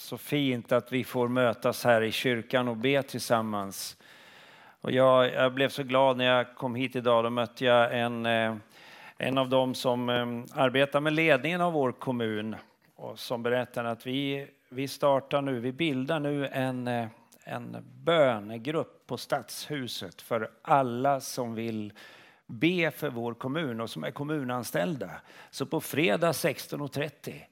[0.00, 3.96] Så fint att vi får mötas här i kyrkan och be tillsammans.
[4.80, 7.24] Och jag, jag blev så glad när jag kom hit idag.
[7.24, 8.56] Då mötte jag en, eh,
[9.16, 12.56] en av dem som eh, arbetar med ledningen av vår kommun
[12.96, 17.06] och som berättade att vi, vi startar nu, vi bildar nu en, eh,
[17.44, 21.92] en bönegrupp på Stadshuset för alla som vill
[22.46, 25.10] be för vår kommun och som är kommunanställda.
[25.50, 27.42] Så på fredag 16.30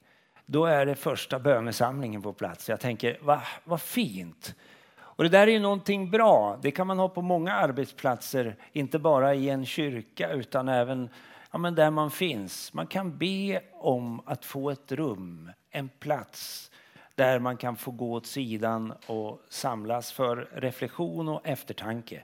[0.51, 2.69] då är det första bönesamlingen på plats.
[2.69, 4.55] Jag tänker, vad va fint!
[4.99, 6.59] Och det där är ju någonting bra.
[6.61, 11.09] Det kan man ha på många arbetsplatser, inte bara i en kyrka utan även
[11.51, 12.73] ja, men där man finns.
[12.73, 16.71] Man kan be om att få ett rum, en plats
[17.15, 22.23] där man kan få gå åt sidan och samlas för reflektion och eftertanke.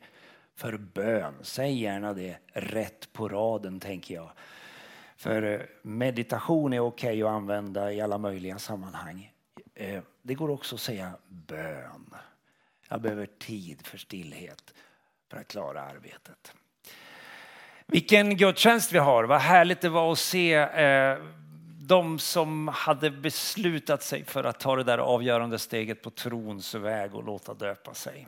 [0.56, 4.30] För bön, säg gärna det rätt på raden tänker jag.
[5.16, 9.32] För eh, meditation är okej att använda i alla möjliga sammanhang.
[9.76, 12.14] Eh, det går också att säga bön.
[12.90, 14.74] Jag behöver tid för stillhet
[15.30, 16.56] för att klara arbetet.
[17.86, 19.24] Vilken gudstjänst vi har.
[19.24, 21.18] Vad härligt det var att se eh,
[21.88, 27.16] de som hade beslutat sig för att ta det där avgörande steget på trons väg
[27.16, 28.28] och låta döpa sig.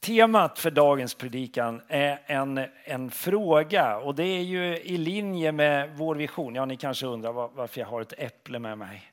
[0.00, 5.96] Temat för dagens predikan är en, en fråga och det är ju i linje med
[5.96, 6.54] vår vision.
[6.54, 9.12] Ja, ni kanske undrar var, varför jag har ett äpple med mig.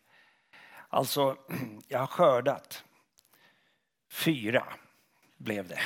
[0.90, 1.38] Alltså,
[1.88, 2.84] jag har skördat.
[4.12, 4.64] Fyra
[5.38, 5.80] blev det.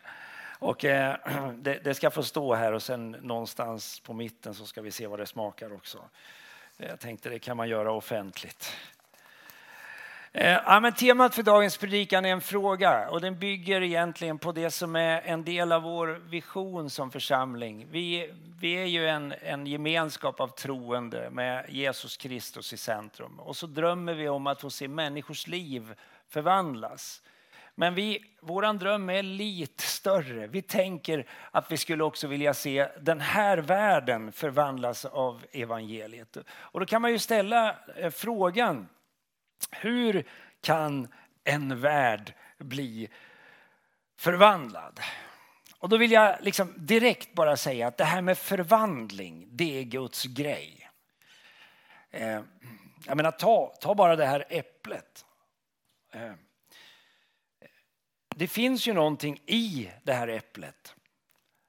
[0.58, 1.16] Och eh,
[1.54, 5.06] det, det, ska få stå här och sen någonstans på mitten så ska vi se
[5.06, 6.04] vad det smakar också.
[6.76, 8.76] Jag tänkte det kan man göra offentligt.
[10.32, 14.52] Eh, ja, men temat för dagens predikan är en fråga och den bygger egentligen på
[14.52, 17.86] det som är en del av vår vision som församling.
[17.91, 23.56] Vi, vi är ju en, en gemenskap av troende med Jesus Kristus i centrum och
[23.56, 25.94] så drömmer vi om att få se människors liv
[26.28, 27.22] förvandlas.
[27.74, 30.46] Men vi, våran dröm är lite större.
[30.46, 36.36] Vi tänker att vi skulle också vilja se den här världen förvandlas av evangeliet.
[36.50, 38.88] Och då kan man ju ställa eh, frågan
[39.70, 40.25] hur
[40.60, 41.08] kan
[41.44, 43.08] en värld bli
[44.16, 45.00] förvandlad?
[45.78, 49.82] Och då vill jag liksom direkt bara säga att det här med förvandling, det är
[49.82, 50.91] Guds grej.
[52.10, 52.41] Eh,
[53.06, 55.25] jag menar, ta, ta bara det här äpplet.
[56.12, 56.32] Eh,
[58.37, 60.94] det finns ju någonting i det här äpplet.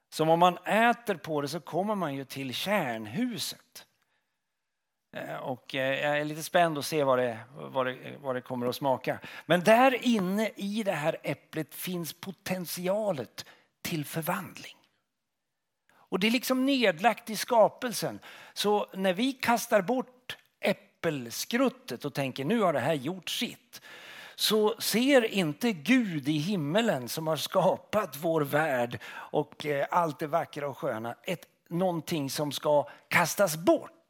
[0.10, 3.86] Som om man äter på det så kommer man ju till kärnhuset.
[5.14, 8.42] Eh, och eh, jag är lite spänd att se vad det, vad, det, vad det
[8.42, 9.20] kommer att smaka.
[9.46, 13.46] Men där inne i det här äpplet finns potentialet
[13.82, 14.76] till förvandling.
[15.94, 18.20] Och det är liksom nedlagt i skapelsen.
[18.54, 23.82] Så när vi kastar bort äppelskruttet och tänker nu har det här gjort sitt.
[24.36, 30.28] Så ser inte Gud i himmelen som har skapat vår värld och eh, allt det
[30.28, 34.01] vackra och sköna ett, någonting som ska kastas bort.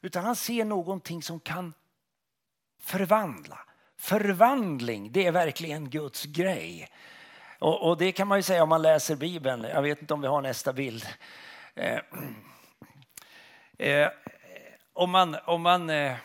[0.00, 1.74] Utan han ser någonting som kan
[2.80, 3.58] förvandla.
[3.96, 6.88] Förvandling, det är verkligen Guds grej.
[7.58, 9.62] Och, och, det kan man ju säga om man läser Bibeln.
[9.62, 11.06] Jag vet inte om vi har nästa bild.
[11.74, 12.00] Eh,
[13.78, 14.08] eh,
[14.92, 16.16] om man, om man eh,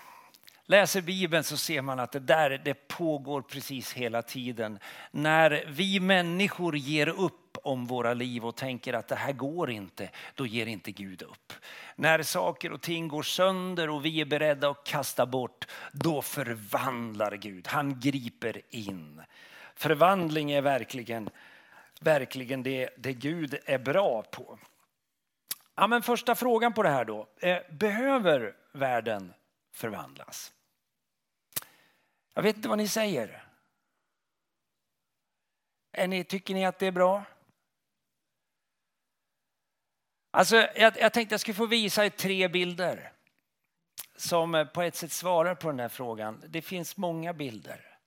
[0.65, 4.79] läser Bibeln så ser man att det där det pågår precis hela tiden.
[5.11, 10.09] När vi människor ger upp om våra liv och tänker att det här går inte,
[10.35, 11.53] då ger inte Gud upp.
[11.95, 17.35] När saker och ting går sönder och vi är beredda att kasta bort, då förvandlar
[17.35, 17.67] Gud.
[17.67, 19.21] Han griper in.
[19.75, 21.29] Förvandling är verkligen,
[22.01, 24.59] verkligen det, det Gud är bra på.
[25.75, 27.27] Ja, men första frågan på det här då.
[27.37, 29.33] Eh, behöver världen
[29.71, 30.53] förvandlas?
[32.33, 33.43] Jag vet inte vad ni säger.
[35.91, 37.23] Är ni, tycker ni att det är bra?
[40.35, 43.13] Alltså, jag, jag tänkte jag skulle få visa er tre bilder
[44.15, 46.43] som eh, på ett sätt svarar på den här frågan.
[46.47, 47.97] Det finns många bilder.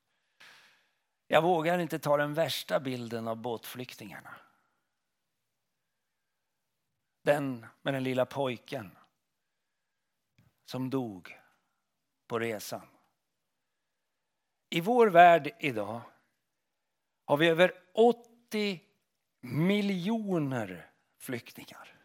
[1.27, 4.35] Jag vågar inte ta den värsta bilden av båtflyktingarna.
[7.23, 8.97] Den med den lilla pojken
[10.65, 11.39] som dog
[12.27, 12.89] på resan.
[14.71, 16.01] I vår värld idag
[17.25, 18.81] har vi över 80
[19.41, 21.96] miljoner flyktingar.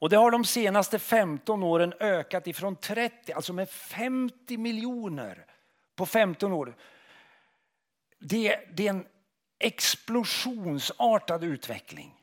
[0.00, 5.46] Och det har de senaste 15 åren ökat ifrån 30, alltså med 50 miljoner
[5.96, 6.76] på 15 år.
[8.18, 9.06] Det, det är en
[9.58, 12.14] explosionsartad utveckling.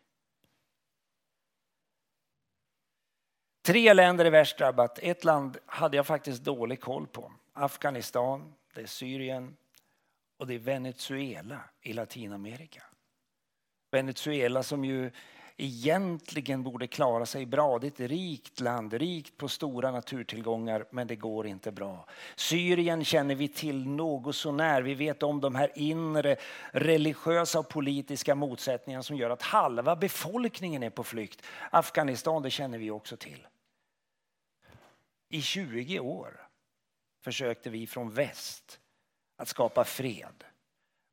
[3.62, 5.00] Tre länder är värst drabbat.
[5.00, 7.34] Ett land hade jag faktiskt dålig koll på.
[7.54, 9.58] Afghanistan, det är Syrien
[10.38, 12.84] och det är Venezuela i Latinamerika.
[13.92, 15.12] Venezuela som ju
[15.58, 17.80] egentligen borde klara sig bra.
[17.80, 22.06] Det är ett rikt land, rikt på stora naturtillgångar, men det går inte bra.
[22.36, 24.82] Syrien känner vi till något så när.
[24.82, 26.36] Vi vet om de här inre
[26.72, 31.42] religiösa och politiska motsättningarna som gör att halva befolkningen är på flykt.
[31.72, 33.48] Afghanistan, det känner vi också till.
[35.30, 36.48] I 20 år
[37.24, 38.80] försökte vi från väst
[39.38, 40.44] att skapa fred.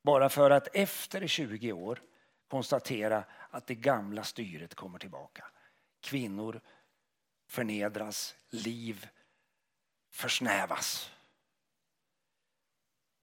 [0.02, 2.00] Bara för att efter 20 år
[2.49, 5.44] konstatera att det gamla styret kommer tillbaka.
[6.00, 6.61] Kvinnor
[7.49, 9.08] förnedras, liv
[10.11, 11.11] försnävas.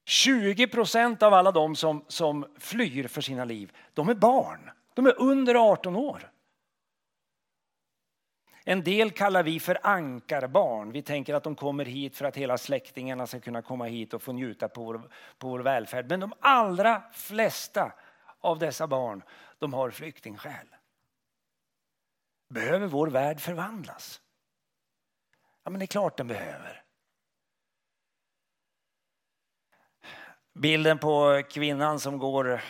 [0.06, 4.72] 20 procent av alla de som, som flyr för sina liv, de är barn.
[4.94, 6.32] De är under 18 år.
[8.64, 10.92] En del kallar vi för ankarbarn.
[10.92, 14.22] Vi tänker att de kommer hit för att hela släktingarna ska kunna komma hit och
[14.22, 16.10] få njuta på vår, på vår välfärd.
[16.10, 17.92] Men de allra flesta
[18.42, 19.24] av dessa barn,
[19.60, 20.68] de har flyktingskäl.
[22.50, 24.22] Behöver vår värld förvandlas?
[25.64, 26.84] Ja, men det är klart den behöver.
[30.54, 32.62] Bilden på kvinnan som går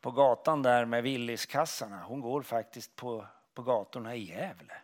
[0.00, 4.74] på gatan där med Williskassarna, hon går faktiskt på, på gatorna i Gävle.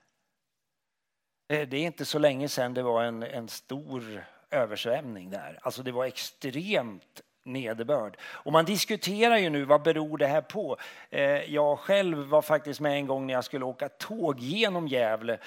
[1.49, 5.59] Eh, det är inte så länge sedan det var en, en stor översvämning där.
[5.63, 8.17] Alltså det var extremt nederbörd.
[8.23, 10.77] Och man diskuterar ju nu vad beror det här på.
[11.11, 15.39] Eh, jag själv var faktiskt med en gång när jag skulle åka tåg genom Gävle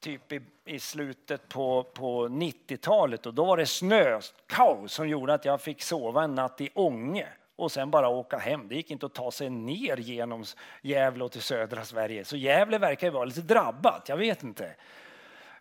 [0.00, 5.44] typ i, i slutet på, på 90-talet och då var det snökaos som gjorde att
[5.44, 7.26] jag fick sova en natt i Ånge
[7.56, 8.68] och sen bara åka hem.
[8.68, 10.44] Det gick inte att ta sig ner genom
[10.82, 12.24] Gävle och till södra Sverige.
[12.24, 14.74] Så Gävle verkar ju vara lite drabbat, jag vet inte.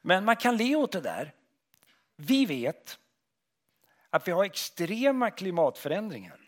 [0.02, 1.34] Men man kan le åt det där.
[2.16, 3.00] Vi vet
[4.14, 6.40] att vi har extrema klimatförändringar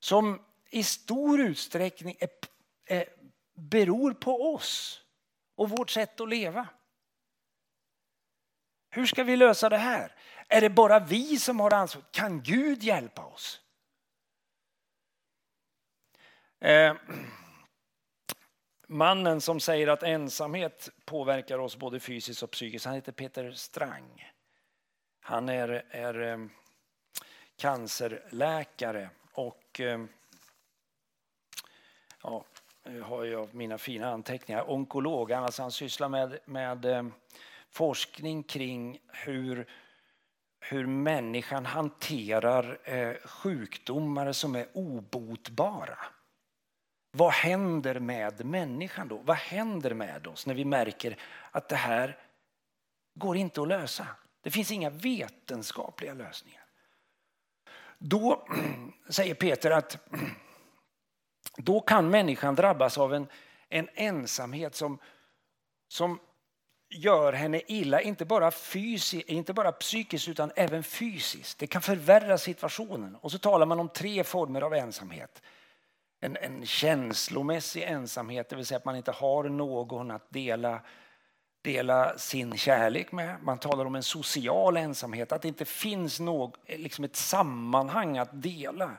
[0.00, 2.28] som i stor utsträckning är,
[2.86, 3.08] är,
[3.54, 5.02] beror på oss
[5.56, 6.68] och vårt sätt att leva.
[8.90, 10.14] Hur ska vi lösa det här?
[10.48, 12.04] Är det bara vi som har ansvar?
[12.10, 13.60] Kan Gud hjälpa oss?
[16.60, 16.96] Eh,
[18.86, 24.35] mannen som säger att ensamhet påverkar oss både fysiskt och psykiskt, han heter Peter Strang.
[25.28, 26.38] Han är, är eh,
[27.56, 30.04] cancerläkare och eh,
[32.22, 32.44] ja,
[33.02, 34.70] har jag mina fina anteckningar.
[34.70, 37.06] Onkolog, alltså han sysslar med, med eh,
[37.70, 39.66] forskning kring hur,
[40.60, 42.78] hur människan hanterar
[43.26, 45.98] sjukdomar som är obotbara.
[47.10, 49.16] Vad händer med människan då?
[49.16, 51.18] Vad händer med oss när vi märker
[51.50, 52.18] att det här
[53.14, 54.06] går inte att lösa?
[54.46, 56.64] Det finns inga vetenskapliga lösningar.
[57.98, 58.48] Då
[59.08, 59.98] säger Peter att
[61.56, 63.26] då kan människan drabbas av en,
[63.68, 64.98] en ensamhet som,
[65.88, 66.18] som
[66.90, 71.58] gör henne illa, inte bara, fysi, inte bara psykiskt utan även fysiskt.
[71.58, 73.16] Det kan förvärra situationen.
[73.16, 75.42] Och så talar man om tre former av ensamhet.
[76.20, 80.80] En, en känslomässig ensamhet, det vill säga att man inte har någon att dela
[81.66, 83.42] dela sin kärlek med.
[83.42, 88.42] Man talar om en social ensamhet, att det inte finns något, liksom ett sammanhang att
[88.42, 88.90] dela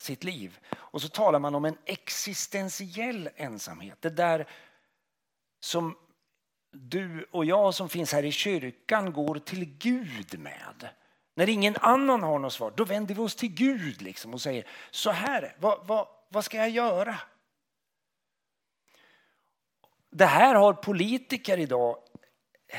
[0.00, 0.58] sitt liv.
[0.74, 3.98] Och så talar man om en existentiell ensamhet.
[4.00, 4.48] Det där
[5.60, 5.96] som
[6.70, 10.88] du och jag som finns här i kyrkan går till Gud med.
[11.34, 14.66] När ingen annan har något svar, då vänder vi oss till Gud liksom och säger
[14.90, 17.18] så här, vad, vad, vad ska jag göra?
[20.14, 21.96] Det här har politiker idag
[22.68, 22.78] eh,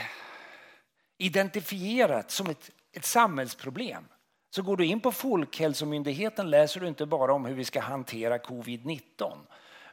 [1.18, 4.08] identifierat som ett, ett samhällsproblem.
[4.50, 8.38] Så går du in på Folkhälsomyndigheten läser du inte bara om hur vi ska hantera
[8.38, 9.38] covid-19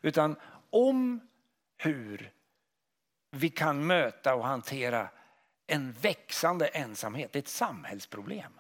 [0.03, 0.37] utan
[0.71, 1.21] om
[1.77, 2.33] hur
[3.31, 5.09] vi kan möta och hantera
[5.67, 7.33] en växande ensamhet.
[7.33, 8.53] Det är ett samhällsproblem.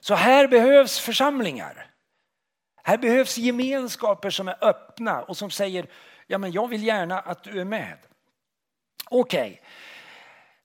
[0.00, 1.90] Så här behövs församlingar.
[2.82, 5.86] Här behövs gemenskaper som är öppna och som säger
[6.32, 7.98] Ja, men jag vill gärna att du är med.
[9.10, 9.50] Okej.
[9.50, 9.58] Okay.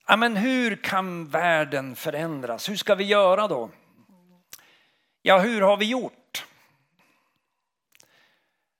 [0.06, 2.68] Ja, men hur kan världen förändras?
[2.68, 3.70] Hur ska vi göra då?
[5.22, 6.46] Ja, hur har vi gjort?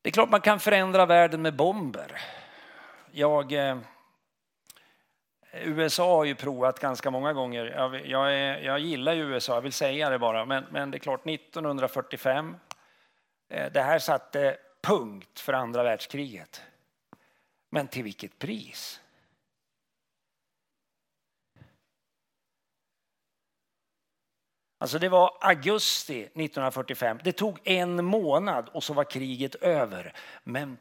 [0.03, 2.21] Det är klart man kan förändra världen med bomber.
[3.13, 3.79] Jag, eh,
[5.53, 7.65] USA har ju provat ganska många gånger.
[7.65, 10.45] Jag, jag, är, jag gillar ju USA, jag vill säga det bara.
[10.45, 12.57] Men, men det är klart, 1945,
[13.49, 16.63] eh, det här satte punkt för andra världskriget.
[17.71, 19.01] Men till vilket pris?
[24.81, 27.19] Alltså det var augusti 1945.
[27.25, 30.13] Det tog en månad och så var kriget över.
[30.45, 30.79] Men,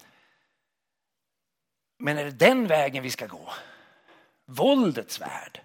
[1.99, 3.53] men är det den vägen vi ska gå?
[4.45, 5.61] Våldets värld?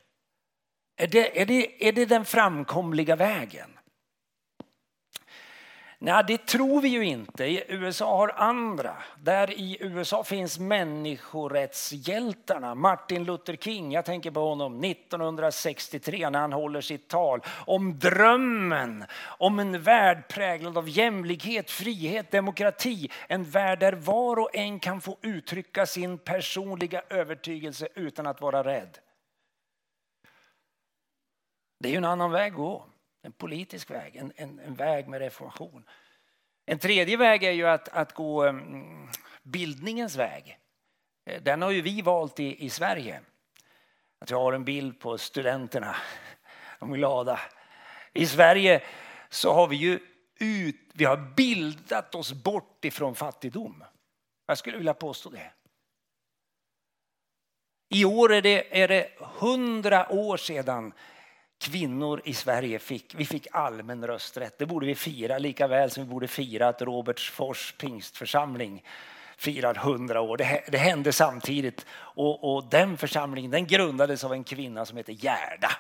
[0.97, 3.72] Är det, är det, är det den framkomliga vägen?
[6.05, 7.45] Nej, det tror vi ju inte.
[7.45, 8.97] I USA har andra.
[9.21, 12.75] Där i USA finns människorättshjältarna.
[12.75, 19.05] Martin Luther King, jag tänker på honom 1963 när han håller sitt tal om drömmen
[19.25, 23.11] om en värld präglad av jämlikhet, frihet, demokrati.
[23.29, 28.65] En värld där var och en kan få uttrycka sin personliga övertygelse utan att vara
[28.65, 28.99] rädd.
[31.81, 32.92] Det är ju en annan väg att gå.
[33.23, 35.85] En politisk väg, en, en, en väg med reformation.
[36.67, 39.09] En tredje väg är ju att, att gå mm,
[39.43, 40.59] bildningens väg.
[41.27, 43.21] Eh, den har ju vi valt i, i Sverige.
[44.19, 45.97] Att jag har en bild på studenterna.
[46.81, 47.41] De är glada.
[48.13, 48.83] I Sverige
[49.29, 49.99] så har vi ju
[50.41, 53.85] ut, vi har bildat oss bort ifrån fattigdom.
[54.47, 55.53] Jag skulle vilja påstå det.
[57.89, 60.93] I år är det, är det hundra år sedan
[61.63, 64.59] kvinnor i Sverige fick, vi fick allmän rösträtt.
[64.59, 68.85] Det borde vi fira lika väl som vi borde fira att Robertsfors pingstförsamling
[69.37, 70.37] firar 100 år.
[70.37, 75.13] Det, det hände samtidigt och, och, den församlingen den grundades av en kvinna som heter
[75.13, 75.71] Gerda.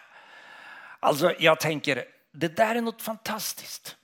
[1.00, 3.96] Alltså jag tänker, det där är något fantastiskt.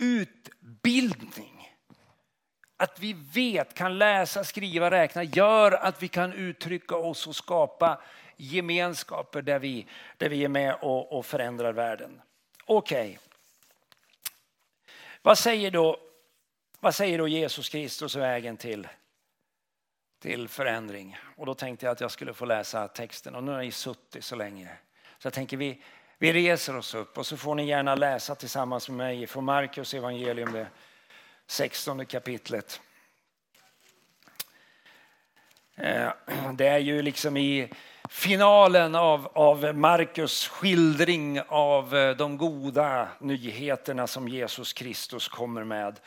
[0.00, 1.70] Utbildning.
[2.76, 8.00] Att vi vet, kan läsa, skriva, räkna gör att vi kan uttrycka oss och skapa
[8.36, 9.86] gemenskaper där vi,
[10.16, 12.22] där vi är med och, och förändrar världen.
[12.64, 13.06] Okej.
[13.06, 13.18] Okay.
[15.22, 15.98] Vad säger då
[16.84, 18.88] vad säger då Jesus Kristus vägen till,
[20.18, 21.18] till förändring?
[21.36, 24.24] Och då tänkte jag att jag skulle få läsa texten och nu har ni suttit
[24.24, 24.68] så länge.
[25.18, 25.82] Så jag tänker vi,
[26.18, 29.94] vi reser oss upp och så får ni gärna läsa tillsammans med mig från Markus
[29.94, 30.66] evangelium, det
[31.46, 32.80] 16 kapitlet.
[35.76, 36.12] Eh,
[36.54, 37.72] det är ju liksom i
[38.08, 46.00] finalen av, av Markus skildring av eh, de goda nyheterna som Jesus Kristus kommer med.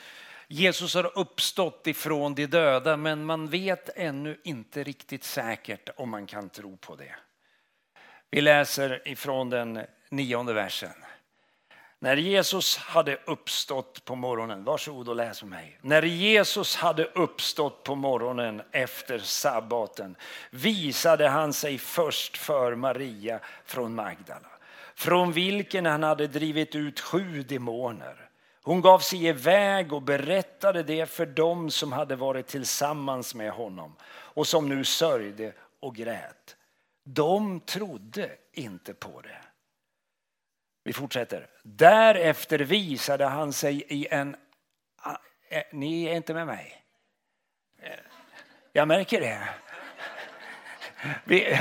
[0.47, 6.25] Jesus har uppstått ifrån de döda men man vet ännu inte riktigt säkert om man
[6.25, 7.15] kan tro på det.
[8.31, 10.93] Vi läser ifrån den nionde versen.
[11.99, 15.79] När Jesus hade uppstått på morgonen, varsågod och läs med mig.
[15.81, 20.15] När Jesus hade uppstått på morgonen efter sabbaten
[20.49, 24.49] visade han sig först för Maria från Magdala,
[24.95, 28.29] från vilken han hade drivit ut sju demoner.
[28.63, 33.95] Hon gav sig iväg och berättade det för dem som hade varit tillsammans med honom
[34.09, 36.55] och som nu sörjde och grät.
[37.03, 39.46] De trodde inte på det.
[40.87, 41.47] Vi fortsätter.
[41.63, 44.35] Därefter visade han sig i en...
[45.49, 46.81] Eh, ni är inte med mig?
[48.73, 49.39] Jag märker det.
[51.23, 51.59] Vi,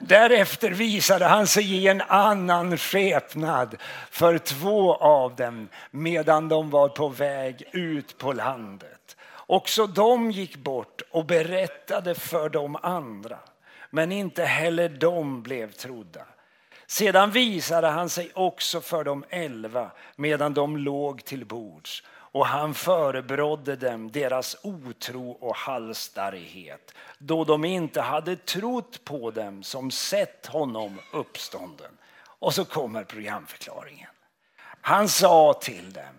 [0.00, 3.76] därefter visade han sig i en annan skepnad
[4.10, 9.16] för två av dem medan de var på väg ut på landet.
[9.32, 13.38] Också de gick bort och berättade för de andra,
[13.90, 16.26] men inte heller de blev trodda.
[16.86, 22.74] Sedan visade han sig också för de elva medan de låg till bords och han
[22.74, 30.46] förebrådde dem deras otro och halsstarrighet då de inte hade trott på dem som sett
[30.46, 31.90] honom uppstånden.
[32.38, 34.10] Och så kommer programförklaringen.
[34.80, 36.14] Han sa till dem,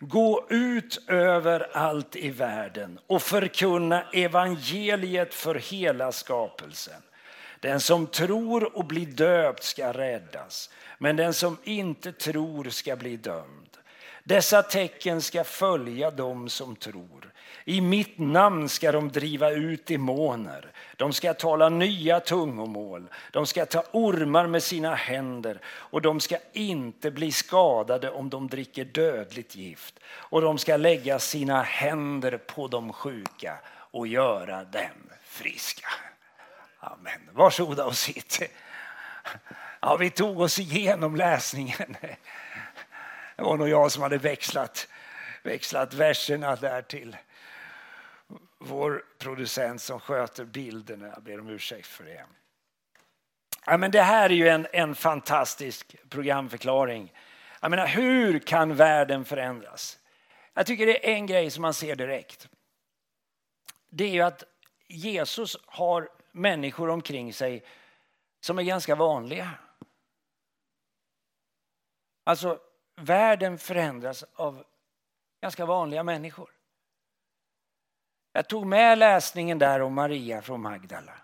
[0.00, 7.02] gå ut överallt i världen och förkunna evangeliet för hela skapelsen.
[7.62, 13.16] Den som tror och blir döpt ska räddas, men den som inte tror ska bli
[13.16, 13.68] dömd.
[14.24, 17.32] Dessa tecken ska följa dem som tror.
[17.64, 20.72] I mitt namn ska de driva ut demoner.
[20.96, 23.06] De ska tala nya tungomål.
[23.30, 28.48] De ska ta ormar med sina händer och de ska inte bli skadade om de
[28.48, 30.00] dricker dödligt gift.
[30.04, 33.58] Och de ska lägga sina händer på de sjuka
[33.90, 35.88] och göra dem friska.
[37.02, 37.28] Amen.
[37.32, 38.42] Varsågoda och sitt.
[39.80, 41.96] Ja, vi tog oss igenom läsningen.
[43.36, 44.88] Det var nog jag som hade växlat,
[45.42, 47.16] växlat verserna där till
[48.58, 51.10] vår producent som sköter bilderna.
[51.14, 52.24] Jag ber om ursäkt för det.
[53.66, 57.12] Ja, men det här är ju en, en fantastisk programförklaring.
[57.60, 59.98] Jag menar, hur kan världen förändras?
[60.54, 62.48] Jag tycker det är en grej som man ser direkt.
[63.90, 64.44] Det är ju att
[64.88, 67.64] Jesus har människor omkring sig
[68.40, 69.50] som är ganska vanliga.
[72.24, 72.60] Alltså,
[72.96, 74.64] världen förändras av
[75.42, 76.50] ganska vanliga människor.
[78.32, 81.14] Jag tog med läsningen där om Maria från Magdala.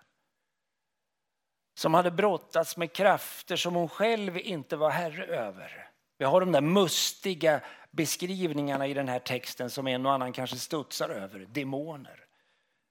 [1.74, 5.90] Som hade brottats med krafter som hon själv inte var herre över.
[6.18, 7.60] Vi har de där mustiga
[7.90, 11.38] beskrivningarna i den här texten som en och annan kanske studsar över.
[11.38, 12.24] Demoner.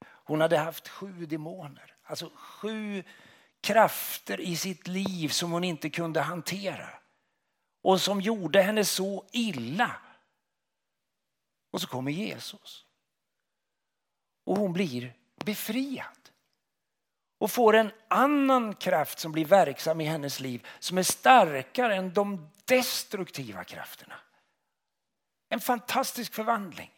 [0.04, 1.97] Hon hade haft sju demoner.
[2.08, 3.04] Alltså sju
[3.60, 6.88] krafter i sitt liv som hon inte kunde hantera.
[7.82, 9.96] Och som gjorde henne så illa.
[11.70, 12.84] Och så kommer Jesus.
[14.44, 16.30] Och hon blir befriad.
[17.38, 22.14] Och får en annan kraft som blir verksam i hennes liv som är starkare än
[22.14, 24.14] de destruktiva krafterna.
[25.48, 26.90] En fantastisk förvandling.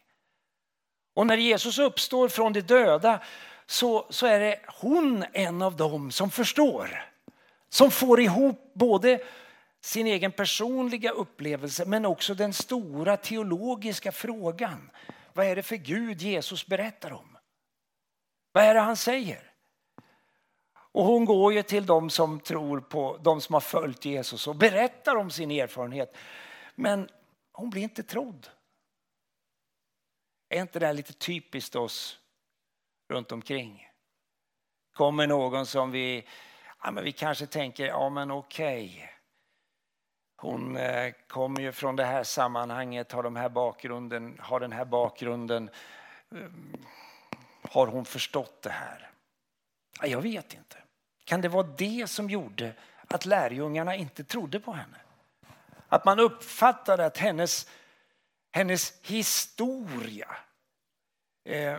[1.13, 3.23] Och när Jesus uppstår från de döda
[3.71, 7.05] så, så är det hon en av dem som förstår.
[7.69, 9.23] Som får ihop både
[9.81, 14.91] sin egen personliga upplevelse men också den stora teologiska frågan.
[15.33, 17.37] Vad är det för Gud Jesus berättar om?
[18.51, 19.51] Vad är det han säger?
[20.73, 24.55] Och hon går ju till de som tror på, de som har följt Jesus och
[24.55, 26.17] berättar om sin erfarenhet.
[26.75, 27.09] Men
[27.51, 28.47] hon blir inte trodd.
[30.49, 32.20] Är inte det här lite typiskt oss
[33.11, 33.87] runt omkring?
[34.93, 36.27] Kommer någon som vi,
[36.83, 39.11] ja, men vi kanske tänker, ja men okej.
[40.37, 44.85] Hon eh, kommer ju från det här sammanhanget, har, de här bakgrunden, har den här
[44.85, 45.69] bakgrunden.
[46.35, 46.49] Eh,
[47.71, 49.09] har hon förstått det här?
[50.03, 50.77] Jag vet inte.
[51.23, 52.73] Kan det vara det som gjorde
[53.07, 54.97] att lärjungarna inte trodde på henne?
[55.87, 57.67] Att man uppfattade att hennes,
[58.51, 60.35] hennes historia
[61.45, 61.77] eh,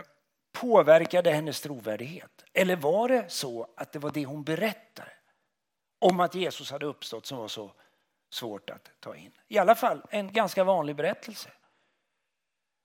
[0.53, 2.45] påverkade hennes trovärdighet?
[2.53, 5.11] Eller var det så att det var det hon berättade
[5.99, 7.73] om att Jesus hade uppstått som var så
[8.29, 9.31] svårt att ta in?
[9.47, 11.49] I alla fall en ganska vanlig berättelse.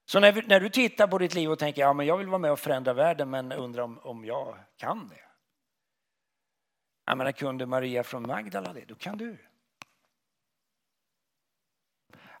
[0.05, 2.39] Så när, när du tittar på ditt liv och tänker ja, men jag vill vara
[2.39, 5.21] med och förändra världen men undrar om, om jag kan det.
[7.05, 9.37] Jag menar, kunde Maria från Magdala det, då kan du.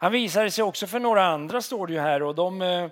[0.01, 2.23] Han visade sig också för några andra, står det ju här.
[2.23, 2.91] Och de, eh,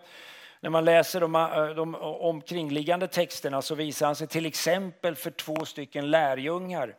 [0.59, 5.31] när man läser de, eh, de omkringliggande texterna så visar han sig till exempel för
[5.31, 6.95] två stycken lärjungar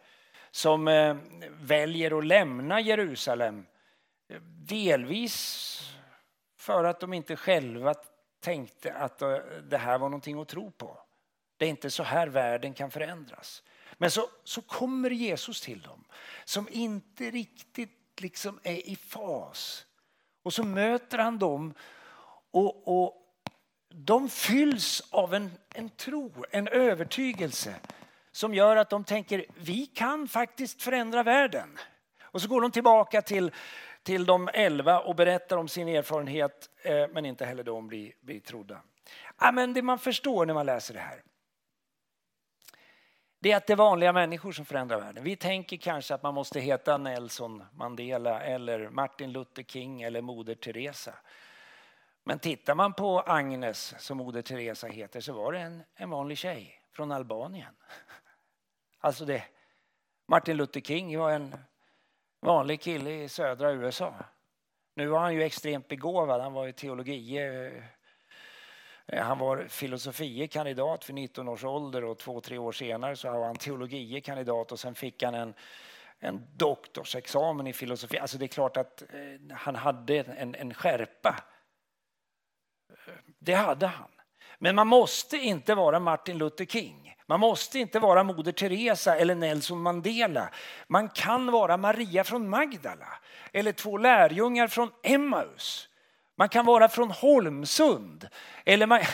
[0.50, 1.16] som eh,
[1.60, 3.66] väljer att lämna Jerusalem.
[4.68, 5.80] Delvis
[6.56, 7.94] för att de inte själva
[8.40, 10.98] tänkte att eh, det här var någonting att tro på.
[11.56, 13.62] Det är inte så här världen kan förändras.
[13.96, 16.04] Men så, så kommer Jesus till dem
[16.44, 19.86] som inte riktigt liksom är i fas.
[20.42, 21.74] Och så möter han dem
[22.50, 23.17] och, och
[23.88, 27.74] de fylls av en, en tro, en övertygelse
[28.32, 31.78] som gör att de tänker vi kan faktiskt förändra världen.
[32.22, 33.50] Och så går de tillbaka till,
[34.02, 38.40] till de elva och berättar om sin erfarenhet eh, men inte heller de blir, blir
[38.40, 38.82] trodda.
[39.40, 41.22] Ja, men det man förstår när man läser det här
[43.40, 45.24] det är att det är vanliga människor som förändrar världen.
[45.24, 50.54] Vi tänker kanske att man måste heta Nelson Mandela eller Martin Luther King eller Moder
[50.54, 51.14] Teresa.
[52.28, 56.38] Men tittar man på Agnes, som Moder Teresa heter, så var det en, en vanlig
[56.38, 57.74] tjej från Albanien.
[59.00, 59.44] Alltså det,
[60.26, 61.56] Martin Luther King var en
[62.40, 64.14] vanlig kille i södra USA.
[64.94, 66.40] Nu var han ju extremt begåvad.
[66.40, 67.38] Han var ju teologi
[69.06, 73.30] eh, han var filosofie kandidat för 19 års ålder och två, tre år senare så
[73.30, 75.54] var han teologie kandidat och sen fick han en,
[76.18, 78.18] en doktorsexamen i filosofi.
[78.18, 81.44] Alltså det är klart att eh, han hade en, en skärpa.
[83.38, 84.08] Det hade han.
[84.58, 87.14] Men man måste inte vara Martin Luther King.
[87.26, 90.48] Man måste inte vara Moder Teresa eller Nelson Mandela.
[90.86, 93.08] Man kan vara Maria från Magdala
[93.52, 95.88] eller två lärjungar från Emmaus.
[96.36, 98.28] Man kan vara från Holmsund.
[98.64, 99.00] Eller man...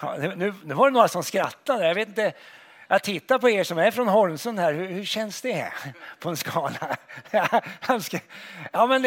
[0.00, 1.86] Ja, nu, nu var det några som skrattade.
[1.88, 2.32] Jag vet inte.
[2.94, 4.72] Jag tittar på er som är från Holmsund här.
[4.72, 5.72] Hur, hur känns det
[6.18, 6.96] på en skala?
[8.72, 9.02] Ja, men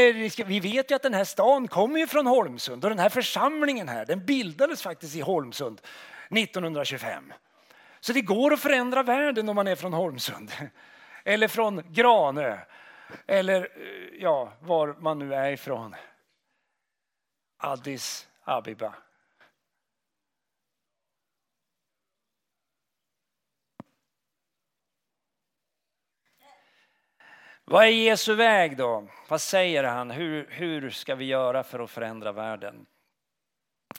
[0.46, 3.90] vi vet ju att den här stan kommer ju från Holmsund och den här församlingen
[3.90, 5.82] här, den bildades faktiskt i Holmsund
[6.30, 7.34] 1925.
[8.00, 10.52] Så det går att förändra världen om man är från Holmsund
[11.24, 12.58] eller från Granö
[13.28, 15.96] Eller eh, ja, var man nu är ifrån.
[17.58, 18.94] Addis Abeba.
[27.70, 29.08] Vad är Jesu väg då?
[29.28, 30.12] Vad säger han?
[30.12, 32.86] Hur, hur ska vi göra för att förändra världen?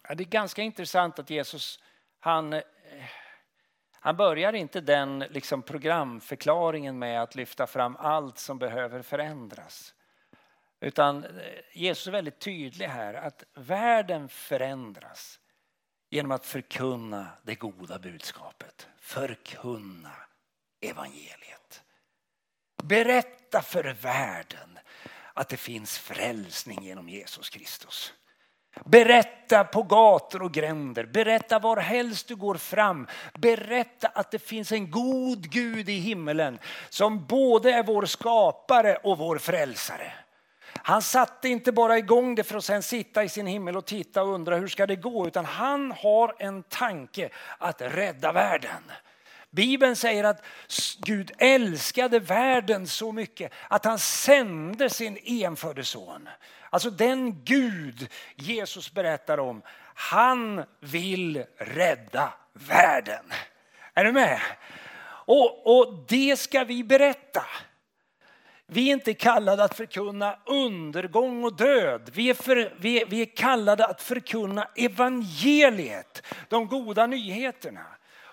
[0.09, 1.81] Ja, det är ganska intressant att Jesus,
[2.20, 2.62] han, eh,
[3.92, 9.94] han börjar inte den liksom programförklaringen med att lyfta fram allt som behöver förändras.
[10.81, 11.31] Utan eh,
[11.72, 15.40] Jesus är väldigt tydlig här att världen förändras
[16.11, 18.88] genom att förkunna det goda budskapet.
[18.98, 20.12] Förkunna
[20.81, 21.83] evangeliet.
[22.88, 24.79] Berätta för världen
[25.35, 28.12] att det finns frälsning genom Jesus Kristus.
[28.85, 33.07] Berätta på gator och gränder, berätta var helst du går fram.
[33.35, 39.18] Berätta att det finns en god Gud i himmelen som både är vår skapare och
[39.18, 40.12] vår frälsare.
[40.72, 44.22] Han satte inte bara igång det för att sen sitta i sin himmel och titta
[44.22, 48.83] och undra hur ska det gå, utan han har en tanke att rädda världen.
[49.50, 50.44] Bibeln säger att
[50.98, 56.28] Gud älskade världen så mycket att han sände sin enfödde son.
[56.70, 59.62] Alltså den Gud Jesus berättar om,
[59.94, 63.24] han vill rädda världen.
[63.94, 64.40] Är du med?
[65.28, 67.44] Och, och det ska vi berätta.
[68.66, 72.11] Vi är inte kallade att förkunna undergång och död.
[72.14, 77.87] Vi är, för, vi, vi är kallade att förkunna evangeliet, de goda nyheterna.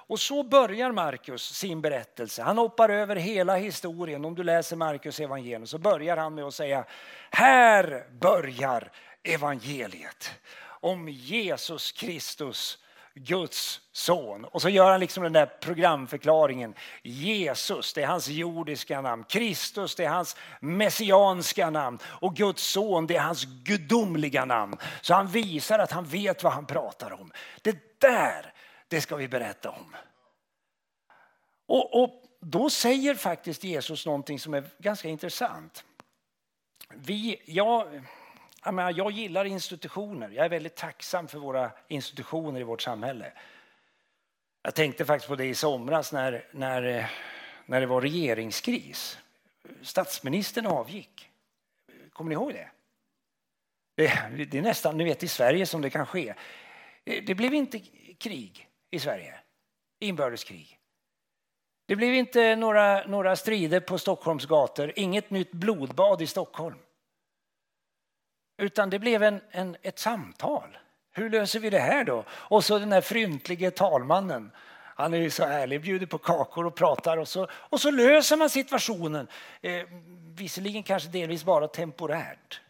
[0.08, 2.42] Och så börjar Markus sin berättelse.
[2.42, 4.26] Han hoppar över hela historien.
[4.26, 6.86] Om du läser Markus evangelium så börjar han med att säga
[7.32, 8.92] här börjar
[9.24, 10.32] evangeliet
[10.68, 12.78] om Jesus Kristus
[13.16, 14.46] Guds son.
[14.46, 16.74] Och så gör han liksom den där programförklaringen.
[17.04, 19.24] Jesus, det är hans jordiska namn.
[19.24, 22.00] Kristus, det är hans messianska namn.
[22.06, 24.78] Och Guds son, det är hans gudomliga namn.
[25.02, 27.32] Så han visar att han vet vad han pratar om.
[27.62, 28.54] Det där
[28.88, 29.96] det ska vi berätta om.
[31.66, 35.86] Och, och då säger faktiskt Jesus någonting som är ganska intressant.
[36.90, 38.02] Vi, jag,
[38.66, 40.30] jag, menar, jag gillar institutioner.
[40.30, 43.34] Jag är väldigt tacksam för våra institutioner i vårt samhälle.
[44.62, 47.12] Jag tänkte faktiskt på det i somras när, när,
[47.66, 49.20] när det var regeringskris.
[49.82, 51.30] Statsministern avgick.
[52.14, 52.70] Kommer ni ihåg det?
[53.96, 56.34] Det, det är nästan, ni vet i Sverige som det kan ske.
[57.04, 57.80] Det blev inte
[58.18, 59.40] krig i Sverige.
[60.00, 60.80] Inbördeskrig.
[61.88, 66.78] Det blev inte några, några strider på Stockholms gator, inget nytt blodbad i Stockholm.
[68.58, 70.78] Utan det blev en, en, ett samtal.
[71.12, 72.24] Hur löser vi det här då?
[72.30, 74.52] Och så den där fryntlige talmannen.
[74.98, 78.38] Han är ju så ärlig, bjuder på kakor och pratar och så, och så löser
[78.38, 79.28] man situationen.
[79.62, 79.84] Eh,
[80.36, 82.62] visserligen kanske delvis bara temporärt.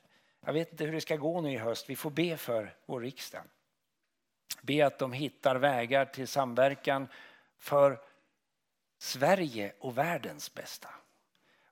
[0.46, 1.90] Jag vet inte hur det ska gå nu i höst.
[1.90, 3.42] Vi får be för vår riksdag.
[4.66, 7.08] Be att de hittar vägar till samverkan
[7.58, 8.00] för
[8.98, 10.90] Sverige och världens bästa.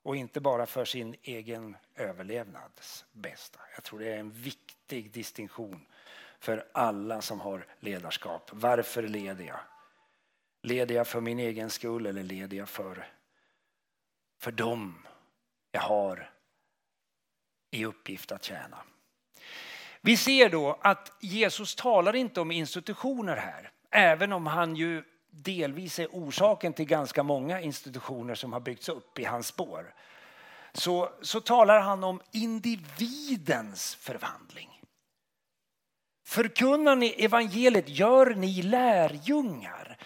[0.02, 3.60] Och inte bara för sin egen överlevnads bästa.
[3.74, 5.86] Jag tror det är en viktig distinktion
[6.38, 8.50] för alla som har ledarskap.
[8.52, 9.60] Varför leder jag?
[10.62, 13.06] Leder jag för min egen skull eller leder jag för,
[14.38, 15.06] för dem
[15.70, 16.30] jag har
[17.70, 18.84] i uppgift att tjäna?
[20.06, 25.98] Vi ser då att Jesus talar inte om institutioner här, även om han ju delvis
[25.98, 29.94] är orsaken till ganska många institutioner som har byggts upp i hans spår.
[30.72, 34.80] Så, så talar han om individens förvandling.
[36.26, 39.98] Förkunnar ni evangeliet gör ni lärjungar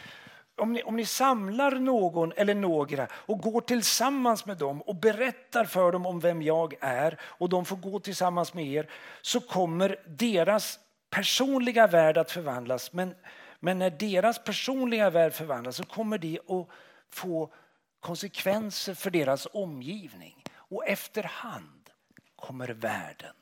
[0.58, 5.64] om ni, om ni samlar någon eller några och går tillsammans med dem och berättar
[5.64, 8.90] för dem om vem jag är och de får gå tillsammans med er
[9.22, 10.78] så kommer deras
[11.10, 12.92] personliga värld att förvandlas.
[12.92, 13.14] Men,
[13.60, 16.68] men när deras personliga värld förvandlas så kommer det att
[17.10, 17.52] få
[18.00, 20.44] konsekvenser för deras omgivning.
[20.54, 21.90] Och efterhand
[22.36, 23.34] kommer världen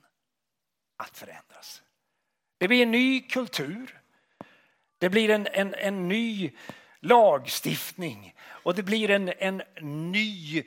[0.97, 1.83] att förändras.
[2.59, 4.01] Det blir en ny kultur.
[4.99, 6.53] Det blir en, en, en ny
[7.01, 8.35] lagstiftning
[8.67, 10.59] och det blir en, en ny,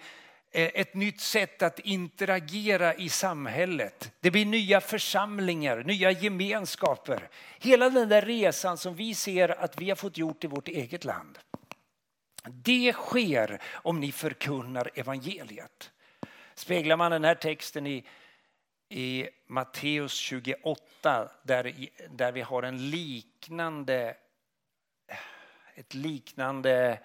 [0.51, 4.11] eh, ett nytt sätt att interagera i samhället.
[4.19, 7.29] Det blir nya församlingar, nya gemenskaper.
[7.59, 11.05] Hela den där resan som vi ser att vi har fått gjort i vårt eget
[11.05, 11.39] land.
[12.43, 15.91] Det sker om ni förkunnar evangeliet.
[16.55, 18.03] Speglar man den här texten i,
[18.89, 21.73] i Matteus 28 där,
[22.09, 24.15] där vi har en liknande
[25.75, 26.99] ett liknande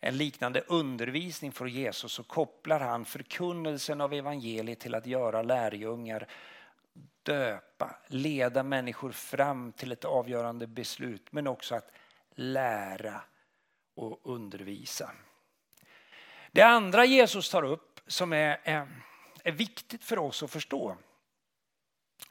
[0.00, 6.26] en liknande undervisning från Jesus så kopplar han förkunnelsen av evangeliet till att göra lärjungar,
[7.22, 11.90] döpa, leda människor fram till ett avgörande beslut men också att
[12.30, 13.20] lära
[13.94, 15.10] och undervisa.
[16.52, 18.88] Det andra Jesus tar upp som är, är,
[19.44, 20.96] är viktigt för oss att förstå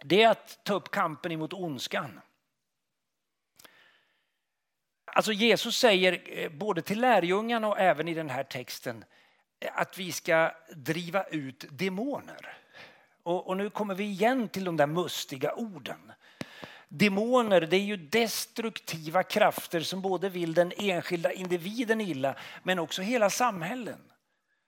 [0.03, 2.21] det är att ta upp kampen emot ondskan.
[5.17, 9.05] Alltså Jesus säger eh, både till lärjungarna och även i den här texten
[9.59, 12.57] eh, att vi ska driva ut demoner.
[13.23, 16.11] Och, och, nu kommer vi igen till de där mustiga orden.
[16.87, 23.01] Demoner det är ju destruktiva krafter som både vill den enskilda individen illa men också
[23.01, 23.99] hela samhällen.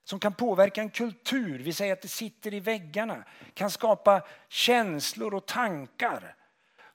[0.03, 3.23] Som kan påverka en kultur, vi säger att det sitter i väggarna.
[3.53, 6.35] Kan skapa känslor och tankar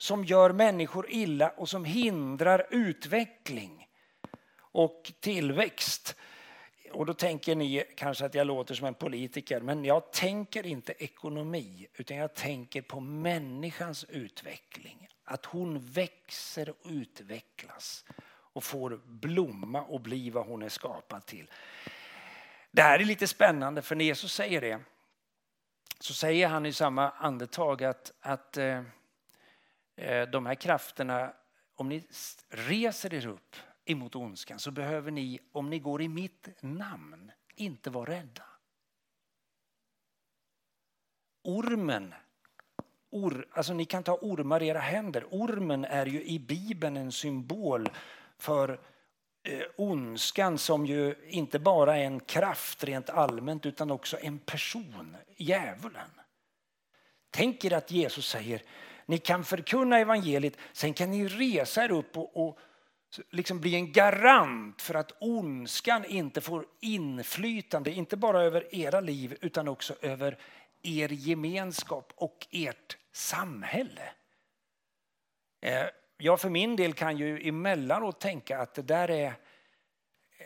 [0.05, 3.89] som gör människor illa och som hindrar utveckling
[4.59, 6.17] och tillväxt.
[6.93, 10.93] Och då tänker ni kanske att jag låter som en politiker, men jag tänker inte
[10.99, 15.09] ekonomi utan jag tänker på människans utveckling.
[15.25, 21.51] Att hon växer och utvecklas och får blomma och bli vad hon är skapad till.
[22.71, 24.81] Det här är lite spännande för när Jesus säger det
[26.01, 28.83] så säger han i samma andetag att, att eh,
[29.97, 31.33] Eh, de här krafterna,
[31.75, 32.07] om ni
[32.49, 37.91] reser er upp emot ondskan så behöver ni, om ni går i mitt namn, inte
[37.91, 38.43] vara rädda.
[41.43, 42.15] Ormen,
[43.11, 45.25] or, alltså ni kan ta ormar i era händer.
[45.31, 47.91] Ormen är ju i Bibeln en symbol
[48.39, 48.81] för
[49.43, 55.17] eh, ondskan som ju inte bara är en kraft rent allmänt utan också en person,
[55.37, 56.11] djävulen.
[57.31, 58.63] Tänk er att Jesus säger
[59.07, 62.59] ni kan förkunna evangeliet, sen kan ni resa er upp och, och
[63.31, 69.37] liksom bli en garant för att ondskan inte får inflytande, inte bara över era liv
[69.41, 70.39] utan också över
[70.83, 74.13] er gemenskap och ert samhälle.
[75.61, 75.87] Eh,
[76.19, 79.35] jag för min del kan ju emellanåt tänka att det där är,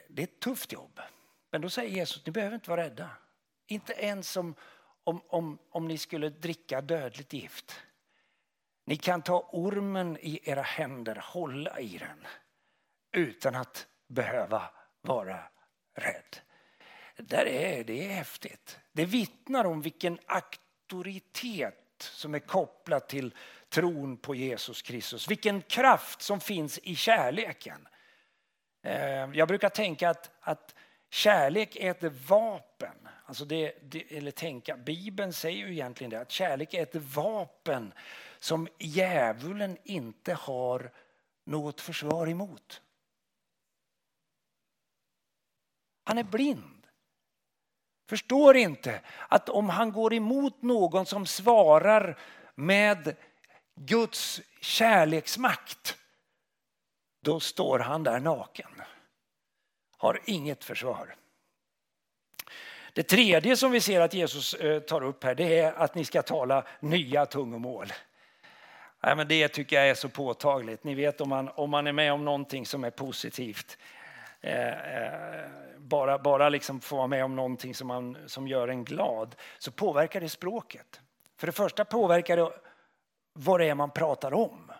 [0.08, 1.00] det är ett tufft jobb.
[1.50, 3.10] Men då säger Jesus, ni behöver inte vara rädda.
[3.66, 4.54] Inte ens om,
[5.04, 7.80] om, om, om ni skulle dricka dödligt gift.
[8.88, 12.26] Ni kan ta ormen i era händer, hålla i den
[13.12, 14.70] utan att behöva
[15.00, 15.38] vara
[15.94, 16.38] rädd.
[17.16, 18.78] Det är, det är häftigt.
[18.92, 23.34] Det vittnar om vilken auktoritet som är kopplad till
[23.68, 25.30] tron på Jesus Kristus.
[25.30, 27.88] Vilken kraft som finns i kärleken.
[28.82, 30.74] Eh, jag brukar tänka att, att
[31.10, 33.08] kärlek är ett vapen.
[33.26, 37.92] Alltså det, det, eller tänka, Bibeln säger ju egentligen det, att kärlek är ett vapen
[38.40, 40.90] som djävulen inte har
[41.44, 42.82] något försvar emot.
[46.04, 46.86] Han är blind.
[48.08, 52.18] Förstår inte att om han går emot någon som svarar
[52.54, 53.16] med
[53.74, 55.98] Guds kärleksmakt,
[57.20, 58.82] då står han där naken.
[59.96, 61.16] Har inget försvar.
[62.92, 66.04] Det tredje som vi ser att Jesus eh, tar upp här det är att ni
[66.04, 67.92] ska tala nya tungomål.
[69.02, 70.84] Nej, men det tycker jag är så påtagligt.
[70.84, 73.78] Ni vet om man, om man är med om någonting som är positivt.
[74.40, 78.84] Eh, eh, bara bara liksom få vara med om någonting som, man, som gör en
[78.84, 81.00] glad så påverkar det språket.
[81.36, 82.50] För det första påverkar det
[83.32, 84.72] vad det är man pratar om.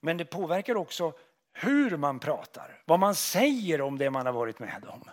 [0.00, 1.12] Men det påverkar också
[1.52, 5.10] hur man pratar, vad man säger om det man har varit med om.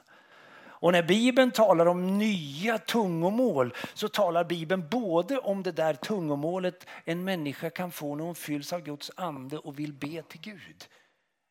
[0.84, 6.88] Och när Bibeln talar om nya tungomål så talar Bibeln både om det där tungomålet
[7.06, 10.86] en människa kan få när hon fylls av Guds ande och vill be till Gud.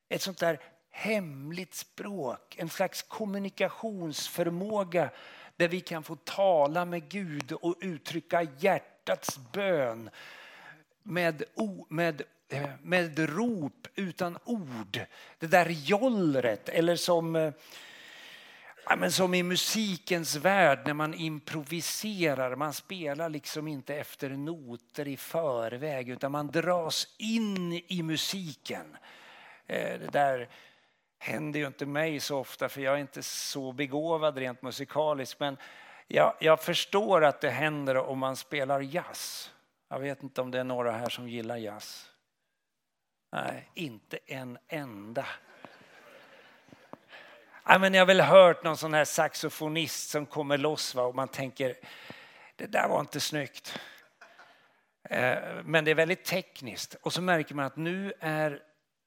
[0.08, 5.10] Ett sånt där hemligt språk, en slags kommunikationsförmåga
[5.56, 10.10] där vi kan få tala med Gud och uttrycka hjärtats bön
[11.02, 11.42] med,
[11.88, 15.00] med, eh, med rop utan ord.
[15.38, 17.52] Det där jollret eller som eh,
[18.84, 22.56] Ja, men som i musikens värld när man improviserar.
[22.56, 28.96] Man spelar liksom inte efter noter i förväg utan man dras in i musiken.
[29.66, 30.48] Eh, det där
[31.18, 35.40] händer ju inte mig så ofta för jag är inte så begåvad rent musikaliskt.
[35.40, 35.56] Men
[36.06, 39.52] jag, jag förstår att det händer om man spelar jazz.
[39.88, 42.10] Jag vet inte om det är några här som gillar jazz.
[43.32, 45.26] Nej, inte en enda.
[47.64, 51.02] Ja, men jag har väl hört någon sån här saxofonist som kommer loss va?
[51.02, 51.76] och man tänker
[52.56, 53.78] det där var inte snyggt.
[55.10, 58.62] Eh, men det är väldigt tekniskt och så märker man att nu är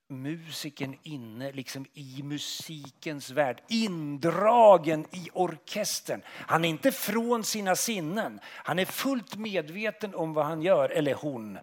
[0.09, 6.21] musikern inne liksom i musikens värld, indragen i orkestern.
[6.25, 8.39] Han är inte från sina sinnen.
[8.43, 11.59] Han är fullt medveten om vad han gör, eller hon.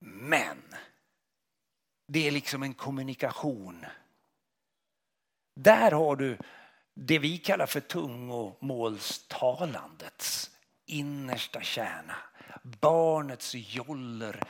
[0.00, 0.74] Men
[2.08, 3.86] det är liksom en kommunikation.
[5.60, 6.38] Där har du
[6.94, 10.50] det vi kallar för tungomålstalandets
[10.86, 12.16] innersta kärna.
[12.62, 14.42] Barnets joller,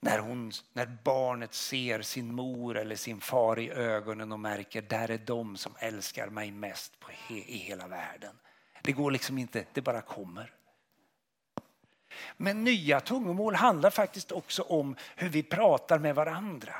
[0.00, 5.10] när, hon, när barnet ser sin mor eller sin far i ögonen och märker där
[5.10, 8.38] är de som älskar mig mest på he, i hela världen.
[8.82, 10.52] Det går liksom inte, det bara kommer.
[12.36, 16.74] Men nya tungomål handlar faktiskt också om hur vi pratar med varandra.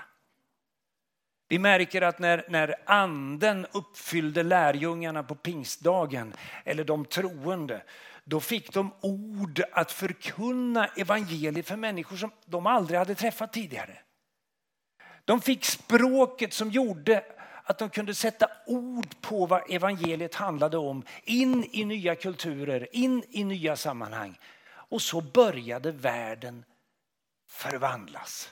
[1.52, 6.34] Vi märker att när, när anden uppfyllde lärjungarna på pingstdagen,
[6.64, 7.82] eller de troende,
[8.24, 13.98] då fick de ord att förkunna evangeliet för människor som de aldrig hade träffat tidigare.
[15.24, 17.24] De fick språket som gjorde
[17.64, 23.24] att de kunde sätta ord på vad evangeliet handlade om in i nya kulturer, in
[23.28, 24.38] i nya sammanhang.
[24.68, 26.64] Och så började världen
[27.48, 28.50] förvandlas.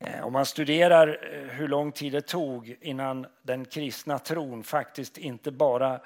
[0.00, 5.18] Eh, om man studerar eh, hur lång tid det tog innan den kristna tron faktiskt
[5.18, 6.00] inte bara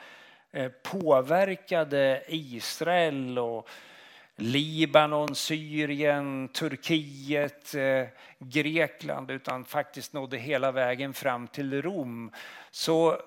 [0.52, 3.68] eh, påverkade Israel och
[4.36, 7.74] Libanon, Syrien, Turkiet,
[8.38, 12.32] Grekland utan faktiskt nådde hela vägen fram till Rom
[12.70, 13.20] så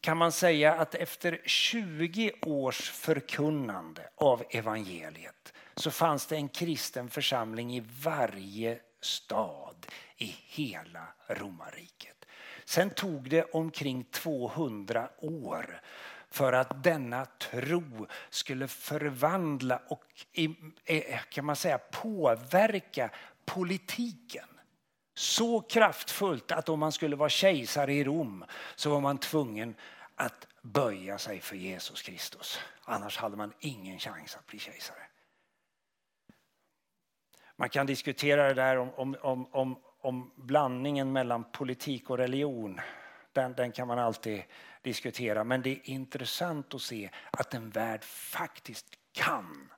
[0.00, 7.08] kan man säga att efter 20 års förkunnande av evangeliet så fanns det en kristen
[7.10, 9.63] församling i varje stad
[10.16, 12.24] i hela romarriket.
[12.64, 15.80] Sen tog det omkring 200 år
[16.30, 20.04] för att denna tro skulle förvandla och
[20.84, 23.10] eh, kan man säga, påverka
[23.44, 24.48] politiken
[25.14, 28.44] så kraftfullt att om man skulle vara kejsare i Rom
[28.76, 29.74] så var man tvungen
[30.14, 32.60] att böja sig för Jesus Kristus.
[32.84, 35.02] Annars hade man ingen chans att bli kejsare.
[37.56, 42.80] Man kan diskutera det där om, om, om, om, blandningen mellan politik och religion.
[43.32, 44.42] Den, den kan man alltid
[44.82, 45.44] diskutera.
[45.44, 49.72] Men det är intressant att se att en värld faktiskt kan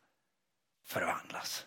[0.86, 1.66] förvandlas.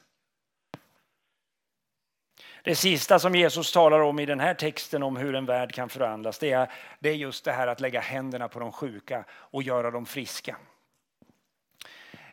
[2.63, 5.89] Det sista som Jesus talar om i den här texten om hur en värld kan
[5.89, 9.63] förvandlas det är, det är just det här att lägga händerna på de sjuka och
[9.63, 10.58] göra dem friska.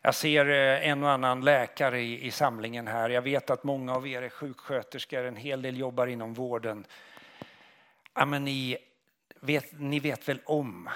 [0.06, 3.10] Jag ser eh, en och annan läkare i, i samlingen här.
[3.10, 6.86] Jag vet att många av er är sjuksköterskor, en hel del jobbar inom vården.
[8.14, 8.76] Ja, men ni
[9.40, 10.88] vet, ni vet väl om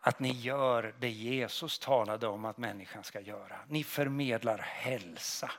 [0.00, 3.60] att ni gör det Jesus talade om att människan ska göra.
[3.68, 5.50] Ni förmedlar hälsa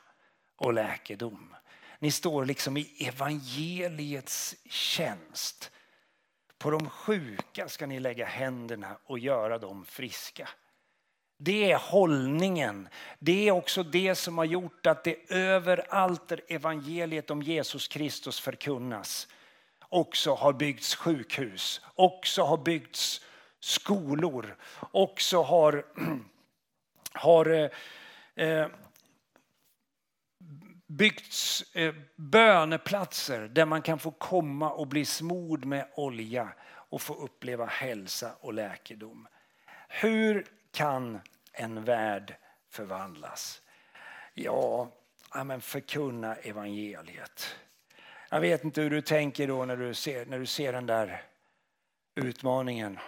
[0.56, 1.54] och läkedom.
[1.98, 5.70] Ni står liksom i evangeliets tjänst.
[6.58, 10.48] På de sjuka ska ni lägga händerna och göra dem friska.
[11.44, 12.88] Det är hållningen.
[13.18, 18.40] Det är också det som har gjort att det överallt där evangeliet om Jesus Kristus
[18.40, 19.28] förkunnas
[19.80, 23.20] också har byggts sjukhus, också har byggts
[23.60, 25.86] skolor, också har,
[27.12, 27.70] har eh,
[28.46, 28.66] eh,
[30.86, 37.14] byggts eh, böneplatser där man kan få komma och bli smord med olja och få
[37.14, 39.28] uppleva hälsa och läkedom.
[39.88, 41.20] Hur kan
[41.52, 42.36] en värld
[42.70, 43.62] förvandlas?
[44.34, 44.88] Ja,
[45.44, 47.56] men förkunna evangeliet.
[48.30, 51.22] Jag vet inte hur du tänker då när du ser, när du ser den där
[52.14, 52.98] utmaningen.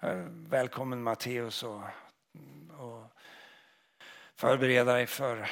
[0.00, 1.82] Eh, välkommen Matteus och,
[2.78, 3.04] och
[4.34, 5.50] förbereda dig för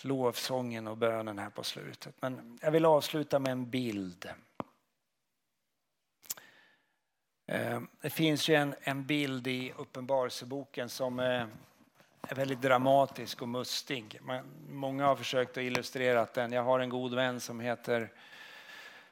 [0.00, 2.14] lovsången och bönen här på slutet.
[2.20, 4.28] Men jag vill avsluta med en bild.
[7.46, 11.46] Eh, det finns ju en, en bild i Uppenbarelseboken som eh,
[12.22, 14.20] är väldigt dramatisk och mustig.
[14.68, 16.52] Många har försökt att illustrera den.
[16.52, 18.12] Jag har en god vän som heter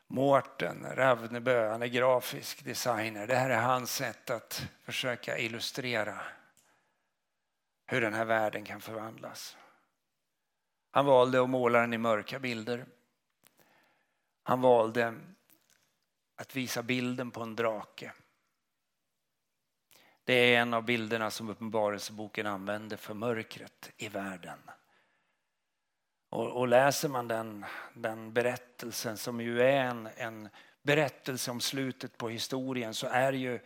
[0.07, 1.69] Mårten Ravnebø.
[1.69, 3.27] Han är grafisk designer.
[3.27, 6.21] Det här är hans sätt att försöka illustrera
[7.87, 9.57] hur den här världen kan förvandlas.
[10.91, 12.87] Han valde att måla den i mörka bilder.
[14.43, 15.15] Han valde
[16.37, 18.13] att visa bilden på en drake.
[20.25, 24.59] Det är en av bilderna som Uppenbarelseboken använder för mörkret i världen.
[26.29, 27.65] Och, och, läser man den,
[27.95, 30.49] den berättelsen som ju är en, en
[30.83, 33.61] berättelse om slutet på historien så är ju,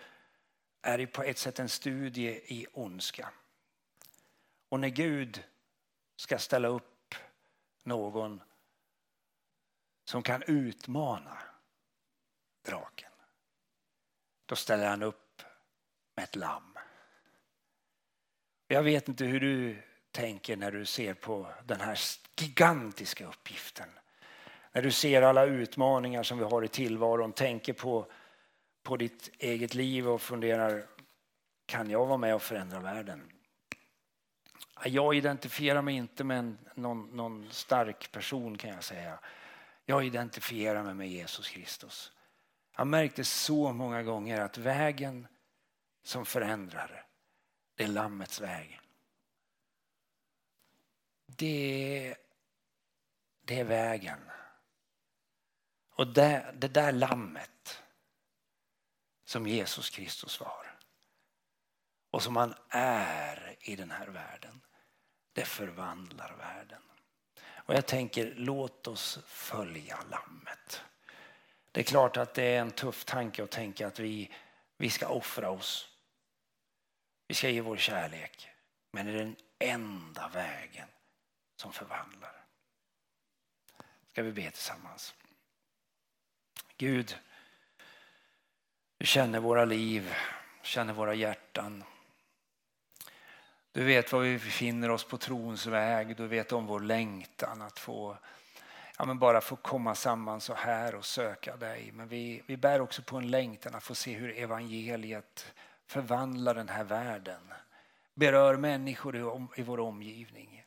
[0.82, 3.30] är det på ett sätt en studie i ondska.
[4.68, 5.44] Och när Gud
[6.16, 7.14] ska ställa upp
[7.82, 8.42] någon
[10.04, 11.38] som kan utmana
[12.62, 13.12] draken.
[14.46, 15.28] Då ställer han upp
[16.19, 16.79] med ett lamm.
[18.69, 19.77] Jag vet inte hur du
[20.11, 21.99] tänker när du ser på den här
[22.37, 23.89] gigantiska uppgiften.
[24.73, 28.07] När du ser alla utmaningar som vi har i tillvaron, tänker på,
[28.83, 30.87] på ditt eget liv och funderar,
[31.66, 33.33] kan jag vara med och förändra världen?
[34.85, 39.19] Jag identifierar mig inte med någon, någon stark person kan jag säga.
[39.85, 42.12] Jag identifierar mig med Jesus Kristus.
[42.77, 45.27] Jag märkte så många gånger att vägen
[46.09, 47.06] som förändrar,
[47.74, 48.80] det är Lammets väg.
[51.26, 52.16] Det,
[53.40, 54.18] det är vägen.
[55.90, 57.82] Och det, det där lammet
[59.24, 60.78] som Jesus Kristus var
[62.11, 64.61] och som han är i den här världen,
[65.32, 66.82] det förvandlar världen.
[67.40, 70.82] Och jag tänker, låt oss följa lammet.
[71.72, 74.34] Det är klart att det är en tuff tanke att tänka att vi,
[74.76, 75.88] vi ska offra oss.
[77.29, 78.51] Vi ska ge vår kärlek.
[78.91, 80.89] Men det är den enda vägen
[81.57, 82.45] som förvandlar.
[84.11, 85.14] Ska vi be tillsammans?
[86.76, 87.18] Gud,
[88.99, 90.14] du känner våra liv,
[90.62, 91.85] känner våra hjärtan.
[93.72, 96.16] Du vet var vi befinner oss på trons väg.
[96.16, 98.18] Du vet om vår längtan att få
[98.99, 101.93] ja, men bara få komma samman så här och söka dig.
[101.93, 105.55] Men vi, vi bär också på en längtan att få se hur evangeliet
[105.89, 107.41] förvandlar den här världen.
[108.14, 110.64] Berör människor i, i vår omgivning.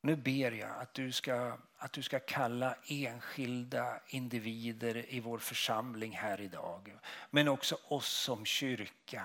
[0.00, 6.12] Nu ber jag att du, ska, att du ska kalla enskilda individer i vår församling
[6.12, 6.98] här idag.
[7.30, 9.24] Men också oss som kyrka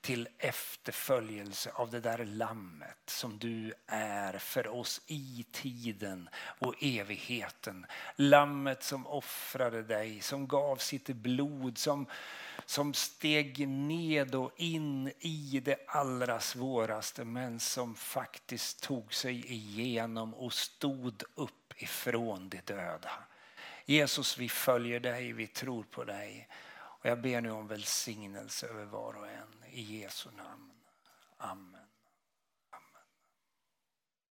[0.00, 7.86] till efterföljelse av det där lammet som du är för oss i tiden och evigheten.
[8.16, 12.06] Lammet som offrade dig, som gav sitt blod, som,
[12.70, 20.34] som steg ned och in i det allra svåraste men som faktiskt tog sig igenom
[20.34, 23.10] och stod upp ifrån de döda.
[23.84, 26.48] Jesus, vi följer dig, vi tror på dig.
[26.72, 29.64] Och jag ber nu om välsignelse över var och en.
[29.70, 30.70] I Jesu namn.
[31.38, 31.79] Amen.